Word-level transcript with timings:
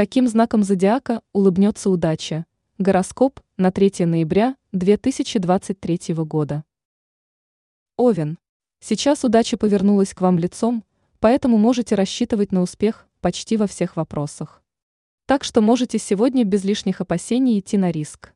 Каким 0.00 0.28
знаком 0.28 0.62
зодиака 0.62 1.20
улыбнется 1.34 1.90
удача? 1.90 2.46
Гороскоп 2.78 3.38
на 3.58 3.70
3 3.70 4.06
ноября 4.06 4.56
2023 4.72 6.14
года. 6.24 6.64
Овен. 7.98 8.38
Сейчас 8.82 9.24
удача 9.24 9.58
повернулась 9.58 10.14
к 10.14 10.22
вам 10.22 10.38
лицом, 10.38 10.84
поэтому 11.18 11.58
можете 11.58 11.96
рассчитывать 11.96 12.50
на 12.50 12.62
успех 12.62 13.08
почти 13.20 13.58
во 13.58 13.66
всех 13.66 13.96
вопросах. 13.96 14.62
Так 15.26 15.44
что 15.44 15.60
можете 15.60 15.98
сегодня 15.98 16.44
без 16.44 16.64
лишних 16.64 17.02
опасений 17.02 17.58
идти 17.58 17.76
на 17.76 17.90
риск. 17.90 18.32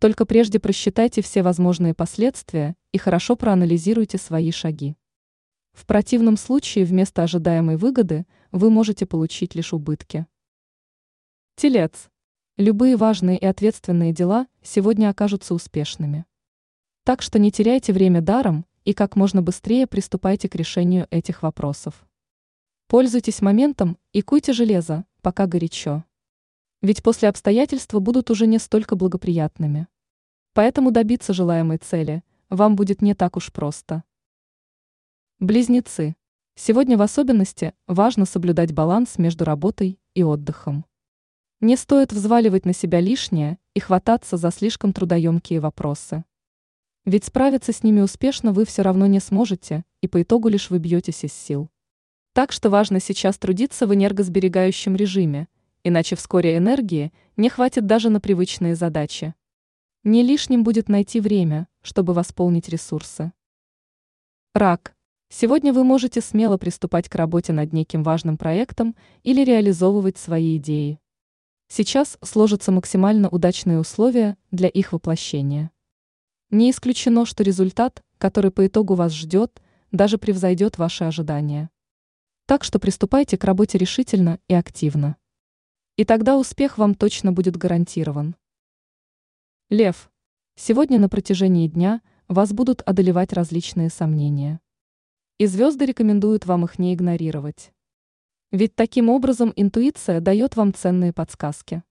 Только 0.00 0.24
прежде 0.24 0.58
просчитайте 0.58 1.20
все 1.20 1.42
возможные 1.42 1.92
последствия 1.92 2.76
и 2.92 2.96
хорошо 2.96 3.36
проанализируйте 3.36 4.16
свои 4.16 4.50
шаги. 4.52 4.96
В 5.74 5.84
противном 5.84 6.38
случае 6.38 6.86
вместо 6.86 7.24
ожидаемой 7.24 7.76
выгоды 7.76 8.24
вы 8.52 8.70
можете 8.70 9.04
получить 9.04 9.54
лишь 9.54 9.74
убытки. 9.74 10.26
Телец. 11.58 12.08
Любые 12.56 12.94
важные 12.94 13.36
и 13.36 13.44
ответственные 13.44 14.12
дела 14.12 14.46
сегодня 14.62 15.10
окажутся 15.10 15.54
успешными. 15.54 16.24
Так 17.02 17.20
что 17.20 17.40
не 17.40 17.50
теряйте 17.50 17.92
время 17.92 18.20
даром 18.22 18.64
и 18.84 18.94
как 18.94 19.16
можно 19.16 19.42
быстрее 19.42 19.88
приступайте 19.88 20.48
к 20.48 20.54
решению 20.54 21.08
этих 21.10 21.42
вопросов. 21.42 22.06
Пользуйтесь 22.86 23.42
моментом 23.42 23.98
и 24.12 24.22
куйте 24.22 24.52
железо, 24.52 25.04
пока 25.20 25.48
горячо. 25.48 26.04
Ведь 26.80 27.02
после 27.02 27.28
обстоятельства 27.28 27.98
будут 27.98 28.30
уже 28.30 28.46
не 28.46 28.60
столько 28.60 28.94
благоприятными. 28.94 29.88
Поэтому 30.52 30.92
добиться 30.92 31.32
желаемой 31.32 31.78
цели 31.78 32.22
вам 32.50 32.76
будет 32.76 33.02
не 33.02 33.16
так 33.16 33.36
уж 33.36 33.52
просто. 33.52 34.04
Близнецы. 35.40 36.14
Сегодня 36.54 36.96
в 36.96 37.02
особенности 37.02 37.74
важно 37.88 38.26
соблюдать 38.26 38.72
баланс 38.72 39.18
между 39.18 39.44
работой 39.44 39.98
и 40.14 40.22
отдыхом. 40.22 40.84
Не 41.60 41.76
стоит 41.76 42.12
взваливать 42.12 42.64
на 42.66 42.72
себя 42.72 43.00
лишнее 43.00 43.58
и 43.74 43.80
хвататься 43.80 44.36
за 44.36 44.52
слишком 44.52 44.92
трудоемкие 44.92 45.58
вопросы. 45.58 46.24
Ведь 47.04 47.24
справиться 47.24 47.72
с 47.72 47.82
ними 47.82 48.00
успешно 48.00 48.52
вы 48.52 48.64
все 48.64 48.82
равно 48.82 49.06
не 49.06 49.18
сможете, 49.18 49.84
и 50.00 50.06
по 50.06 50.22
итогу 50.22 50.48
лишь 50.48 50.70
выбьетесь 50.70 51.24
из 51.24 51.32
сил. 51.32 51.68
Так 52.32 52.52
что 52.52 52.70
важно 52.70 53.00
сейчас 53.00 53.38
трудиться 53.38 53.88
в 53.88 53.94
энергосберегающем 53.94 54.94
режиме, 54.94 55.48
иначе 55.82 56.14
вскоре 56.14 56.56
энергии 56.56 57.12
не 57.36 57.48
хватит 57.48 57.86
даже 57.86 58.08
на 58.08 58.20
привычные 58.20 58.76
задачи. 58.76 59.34
Не 60.04 60.22
лишним 60.22 60.62
будет 60.62 60.88
найти 60.88 61.18
время, 61.18 61.66
чтобы 61.82 62.12
восполнить 62.12 62.68
ресурсы. 62.68 63.32
Рак. 64.54 64.94
Сегодня 65.28 65.72
вы 65.72 65.82
можете 65.82 66.20
смело 66.20 66.56
приступать 66.56 67.08
к 67.08 67.16
работе 67.16 67.52
над 67.52 67.72
неким 67.72 68.04
важным 68.04 68.38
проектом 68.38 68.94
или 69.24 69.44
реализовывать 69.44 70.18
свои 70.18 70.56
идеи. 70.56 71.00
Сейчас 71.68 72.16
сложатся 72.22 72.72
максимально 72.72 73.28
удачные 73.28 73.78
условия 73.78 74.38
для 74.50 74.68
их 74.68 74.92
воплощения. 74.92 75.70
Не 76.50 76.70
исключено, 76.70 77.26
что 77.26 77.42
результат, 77.42 78.02
который 78.16 78.50
по 78.50 78.66
итогу 78.66 78.94
вас 78.94 79.12
ждет, 79.12 79.60
даже 79.92 80.16
превзойдет 80.16 80.78
ваши 80.78 81.04
ожидания. 81.04 81.68
Так 82.46 82.64
что 82.64 82.78
приступайте 82.78 83.36
к 83.36 83.44
работе 83.44 83.76
решительно 83.76 84.40
и 84.48 84.54
активно. 84.54 85.16
И 85.96 86.06
тогда 86.06 86.38
успех 86.38 86.78
вам 86.78 86.94
точно 86.94 87.32
будет 87.32 87.58
гарантирован. 87.58 88.34
Лев. 89.68 90.10
Сегодня 90.56 90.98
на 90.98 91.10
протяжении 91.10 91.68
дня 91.68 92.00
вас 92.28 92.54
будут 92.54 92.80
одолевать 92.80 93.34
различные 93.34 93.90
сомнения. 93.90 94.60
И 95.36 95.44
звезды 95.44 95.84
рекомендуют 95.84 96.46
вам 96.46 96.64
их 96.64 96.78
не 96.78 96.94
игнорировать. 96.94 97.72
Ведь 98.50 98.74
таким 98.74 99.10
образом 99.10 99.52
интуиция 99.56 100.20
дает 100.20 100.56
вам 100.56 100.72
ценные 100.72 101.12
подсказки. 101.12 101.82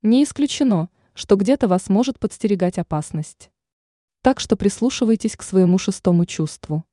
Не 0.00 0.24
исключено, 0.24 0.88
что 1.12 1.36
где-то 1.36 1.68
вас 1.68 1.90
может 1.90 2.18
подстерегать 2.18 2.78
опасность. 2.78 3.50
Так 4.22 4.40
что 4.40 4.56
прислушивайтесь 4.56 5.36
к 5.36 5.42
своему 5.42 5.76
шестому 5.76 6.24
чувству. 6.24 6.84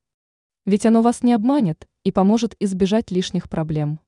Ведь 0.66 0.84
оно 0.84 1.00
вас 1.00 1.22
не 1.22 1.32
обманет 1.32 1.88
и 2.04 2.12
поможет 2.12 2.54
избежать 2.60 3.10
лишних 3.10 3.48
проблем. 3.48 4.00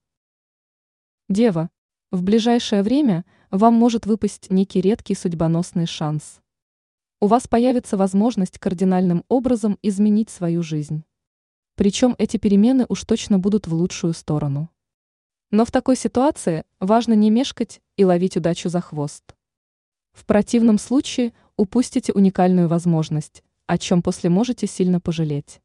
Дева, 1.30 1.70
в 2.10 2.22
ближайшее 2.22 2.82
время 2.82 3.24
вам 3.50 3.72
может 3.72 4.04
выпасть 4.04 4.50
некий 4.50 4.82
редкий 4.82 5.14
судьбоносный 5.14 5.86
шанс. 5.86 6.42
У 7.18 7.28
вас 7.28 7.48
появится 7.48 7.96
возможность 7.96 8.58
кардинальным 8.58 9.24
образом 9.28 9.78
изменить 9.80 10.28
свою 10.28 10.62
жизнь. 10.62 11.04
Причем 11.76 12.14
эти 12.18 12.36
перемены 12.36 12.84
уж 12.90 13.04
точно 13.04 13.38
будут 13.38 13.66
в 13.66 13.72
лучшую 13.72 14.12
сторону. 14.12 14.68
Но 15.52 15.66
в 15.66 15.70
такой 15.70 15.96
ситуации 15.96 16.64
важно 16.80 17.12
не 17.12 17.30
мешкать 17.30 17.82
и 17.98 18.04
ловить 18.06 18.38
удачу 18.38 18.70
за 18.70 18.80
хвост. 18.80 19.36
В 20.12 20.24
противном 20.24 20.78
случае 20.78 21.34
упустите 21.58 22.14
уникальную 22.14 22.68
возможность, 22.68 23.44
о 23.66 23.76
чем 23.76 24.02
после 24.02 24.30
можете 24.30 24.66
сильно 24.66 24.98
пожалеть. 24.98 25.60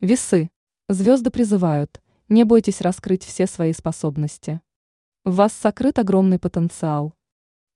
Весы. 0.00 0.50
Звезды 0.90 1.30
призывают, 1.30 2.02
не 2.28 2.44
бойтесь 2.44 2.82
раскрыть 2.82 3.24
все 3.24 3.46
свои 3.46 3.72
способности. 3.72 4.60
В 5.24 5.36
вас 5.36 5.54
сокрыт 5.54 5.98
огромный 5.98 6.38
потенциал. 6.38 7.14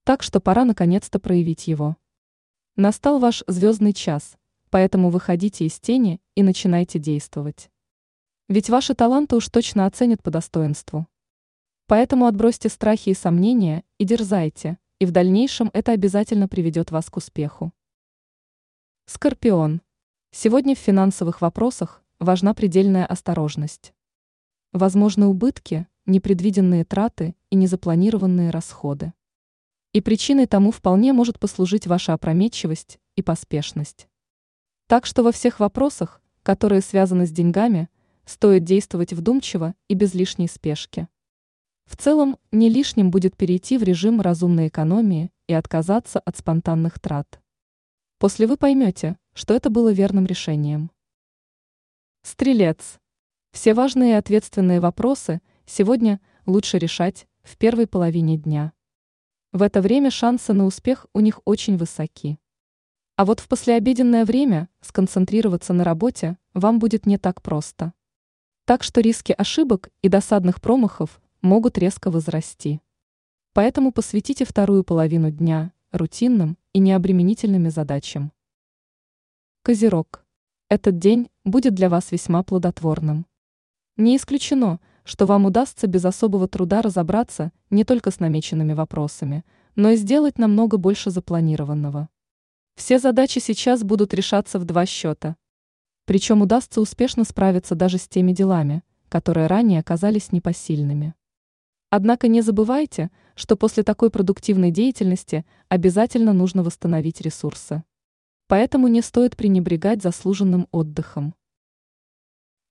Так 0.03 0.21
что 0.21 0.39
пора 0.39 0.65
наконец-то 0.65 1.17
проявить 1.17 1.67
его. 1.67 1.97
Настал 2.75 3.17
ваш 3.17 3.43
звездный 3.47 3.93
час, 3.93 4.37
поэтому 4.69 5.09
выходите 5.09 5.65
из 5.65 5.79
тени 5.79 6.21
и 6.35 6.43
начинайте 6.43 6.99
действовать. 6.99 7.71
Ведь 8.47 8.69
ваши 8.69 8.93
таланты 8.93 9.35
уж 9.35 9.49
точно 9.49 9.87
оценят 9.87 10.21
по 10.21 10.29
достоинству. 10.29 11.07
Поэтому 11.87 12.27
отбросьте 12.27 12.69
страхи 12.69 13.09
и 13.09 13.15
сомнения 13.15 13.83
и 13.97 14.05
дерзайте, 14.05 14.77
и 14.99 15.07
в 15.07 15.11
дальнейшем 15.11 15.71
это 15.73 15.93
обязательно 15.93 16.47
приведет 16.47 16.91
вас 16.91 17.09
к 17.09 17.17
успеху. 17.17 17.73
Скорпион. 19.07 19.81
Сегодня 20.31 20.75
в 20.75 20.79
финансовых 20.79 21.41
вопросах 21.41 22.03
важна 22.19 22.53
предельная 22.53 23.07
осторожность. 23.07 23.95
Возможны 24.73 25.25
убытки, 25.25 25.87
непредвиденные 26.05 26.85
траты 26.85 27.35
и 27.49 27.55
незапланированные 27.55 28.51
расходы. 28.51 29.13
И 29.91 30.01
причиной 30.01 30.45
тому 30.45 30.69
вполне 30.69 31.13
может 31.13 31.39
послужить 31.39 31.87
ваша 31.87 32.13
опрометчивость 32.13 32.99
и 33.15 33.23
поспешность. 33.23 34.07
Так 34.85 35.07
что 35.07 35.23
во 35.23 35.31
всех 35.31 35.59
вопросах, 35.59 36.21
которые 36.43 36.81
связаны 36.81 37.25
с 37.25 37.31
деньгами, 37.31 37.89
стоит 38.25 38.63
действовать 38.63 39.13
вдумчиво 39.13 39.75
и 39.87 39.93
без 39.93 40.13
лишней 40.13 40.47
спешки. 40.47 41.07
В 41.85 41.95
целом, 41.97 42.37
не 42.51 42.69
лишним 42.69 43.11
будет 43.11 43.37
перейти 43.37 43.77
в 43.77 43.83
режим 43.83 44.21
разумной 44.21 44.69
экономии 44.69 45.31
и 45.47 45.53
отказаться 45.53 46.19
от 46.19 46.37
спонтанных 46.37 46.99
трат. 46.99 47.39
После 48.17 48.47
вы 48.47 48.57
поймете, 48.57 49.17
что 49.33 49.53
это 49.53 49.69
было 49.69 49.91
верным 49.91 50.25
решением. 50.25 50.89
Стрелец. 52.23 52.99
Все 53.51 53.73
важные 53.73 54.11
и 54.11 54.15
ответственные 54.15 54.79
вопросы 54.79 55.41
сегодня 55.65 56.19
лучше 56.45 56.79
решать 56.79 57.27
в 57.43 57.57
первой 57.57 57.85
половине 57.85 58.37
дня. 58.37 58.73
В 59.51 59.61
это 59.61 59.81
время 59.81 60.09
шансы 60.09 60.53
на 60.53 60.65
успех 60.65 61.05
у 61.13 61.19
них 61.19 61.39
очень 61.45 61.77
высоки. 61.77 62.39
А 63.15 63.23
вот 63.23 63.39
в 63.39 63.47
послеобеденное 63.47 64.25
время 64.25 64.69
сконцентрироваться 64.81 65.71
на 65.71 65.83
работе 65.83 66.37
вам 66.53 66.79
будет 66.79 67.05
не 67.05 67.17
так 67.17 67.41
просто. 67.41 67.93
Так 68.65 68.81
что 68.81 68.99
риски 68.99 69.31
ошибок 69.31 69.91
и 70.01 70.09
досадных 70.09 70.59
промахов 70.59 71.21
могут 71.43 71.77
резко 71.77 72.09
возрасти. 72.09 72.81
Поэтому 73.53 73.91
посвятите 73.91 74.43
вторую 74.43 74.83
половину 74.83 75.29
дня 75.29 75.71
рутинным 75.91 76.57
и 76.73 76.79
необременительными 76.79 77.69
задачам. 77.69 78.31
Козерог. 79.61 80.25
Этот 80.67 80.97
день 80.97 81.29
будет 81.43 81.75
для 81.75 81.89
вас 81.89 82.11
весьма 82.11 82.41
плодотворным. 82.41 83.27
Не 83.97 84.17
исключено, 84.17 84.79
что 85.03 85.27
вам 85.27 85.45
удастся 85.45 85.85
без 85.85 86.03
особого 86.03 86.47
труда 86.47 86.81
разобраться 86.81 87.51
не 87.69 87.83
только 87.83 88.09
с 88.09 88.19
намеченными 88.19 88.73
вопросами, 88.73 89.45
но 89.75 89.91
и 89.91 89.95
сделать 89.95 90.39
намного 90.39 90.77
больше 90.77 91.11
запланированного. 91.11 92.09
Все 92.75 92.97
задачи 92.97 93.37
сейчас 93.37 93.83
будут 93.83 94.15
решаться 94.15 94.57
в 94.57 94.65
два 94.65 94.87
счета. 94.87 95.35
Причем 96.05 96.41
удастся 96.41 96.81
успешно 96.81 97.23
справиться 97.23 97.73
даже 97.73 97.97
с 97.97 98.07
теми 98.07 98.31
делами, 98.31 98.83
которые 99.09 99.47
ранее 99.47 99.79
оказались 99.79 100.31
непосильными. 100.31 101.15
Однако 101.89 102.27
не 102.27 102.41
забывайте, 102.41 103.09
что 103.35 103.55
после 103.55 103.81
такой 103.83 104.09
продуктивной 104.11 104.69
деятельности 104.69 105.45
обязательно 105.67 106.33
нужно 106.33 106.61
восстановить 106.61 107.21
ресурсы. 107.21 107.83
Поэтому 108.47 108.87
не 108.87 109.01
стоит 109.01 109.35
пренебрегать 109.35 110.03
заслуженным 110.03 110.67
отдыхом. 110.71 111.33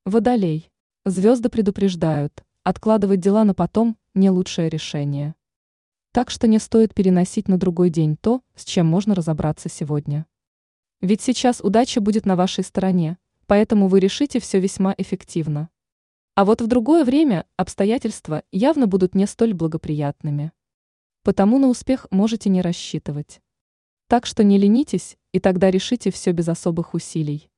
Водолей. 0.05 0.71
Звезды 1.03 1.49
предупреждают, 1.49 2.43
откладывать 2.63 3.19
дела 3.19 3.43
на 3.43 3.53
потом– 3.53 3.97
не 4.13 4.29
лучшее 4.29 4.69
решение. 4.69 5.35
Так 6.13 6.29
что 6.29 6.47
не 6.47 6.59
стоит 6.59 6.93
переносить 6.93 7.49
на 7.49 7.57
другой 7.57 7.89
день 7.89 8.15
то, 8.15 8.41
с 8.55 8.63
чем 8.63 8.85
можно 8.85 9.13
разобраться 9.13 9.67
сегодня. 9.67 10.25
Ведь 11.01 11.21
сейчас 11.21 11.59
удача 11.59 11.99
будет 11.99 12.25
на 12.25 12.35
вашей 12.35 12.63
стороне, 12.63 13.17
поэтому 13.47 13.87
вы 13.87 13.99
решите 13.99 14.39
все 14.39 14.59
весьма 14.59 14.93
эффективно. 14.97 15.69
А 16.35 16.43
вот 16.43 16.61
в 16.61 16.67
другое 16.67 17.05
время 17.05 17.45
обстоятельства 17.55 18.43
явно 18.51 18.87
будут 18.87 19.15
не 19.15 19.25
столь 19.25 19.53
благоприятными. 19.53 20.51
Потому 21.23 21.59
на 21.59 21.69
успех 21.69 22.07
можете 22.11 22.49
не 22.49 22.61
рассчитывать. 22.61 23.41
Так 24.07 24.25
что 24.25 24.43
не 24.43 24.57
ленитесь, 24.57 25.17
и 25.31 25.39
тогда 25.39 25.71
решите 25.71 26.11
все 26.11 26.31
без 26.31 26.47
особых 26.47 26.93
усилий. 26.93 27.49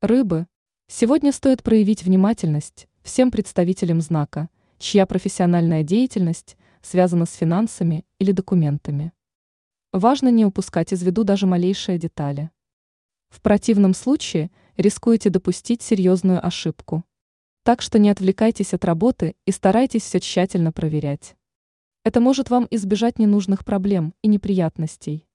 Рыбы. 0.00 0.46
Сегодня 0.88 1.30
стоит 1.30 1.62
проявить 1.62 2.02
внимательность 2.02 2.88
всем 3.02 3.30
представителям 3.30 4.00
знака, 4.00 4.48
чья 4.78 5.06
профессиональная 5.06 5.82
деятельность 5.82 6.56
связана 6.82 7.26
с 7.26 7.34
финансами 7.34 8.04
или 8.18 8.32
документами. 8.32 9.12
Важно 9.92 10.28
не 10.30 10.44
упускать 10.44 10.92
из 10.92 11.02
виду 11.02 11.22
даже 11.22 11.46
малейшие 11.46 11.98
детали. 11.98 12.50
В 13.32 13.40
противном 13.40 13.94
случае 13.94 14.50
рискуете 14.76 15.30
допустить 15.30 15.80
серьезную 15.80 16.46
ошибку. 16.46 17.02
Так 17.64 17.80
что 17.80 17.98
не 17.98 18.10
отвлекайтесь 18.10 18.74
от 18.74 18.84
работы 18.84 19.36
и 19.46 19.52
старайтесь 19.52 20.02
все 20.02 20.20
тщательно 20.20 20.70
проверять. 20.70 21.34
Это 22.04 22.20
может 22.20 22.50
вам 22.50 22.68
избежать 22.70 23.18
ненужных 23.18 23.64
проблем 23.64 24.12
и 24.20 24.28
неприятностей. 24.28 25.26